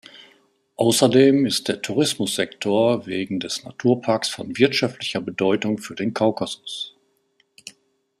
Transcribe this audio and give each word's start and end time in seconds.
Außerdem 0.77 1.45
ist 1.45 1.67
der 1.67 1.83
Tourismussektor 1.83 3.05
wegen 3.05 3.39
des 3.39 3.65
Naturparks 3.65 4.29
von 4.29 4.57
wirtschaftlicher 4.57 5.21
Bedeutung 5.21 5.77
für 5.77 5.93
den 5.93 6.11
Kaukasus. 6.11 6.95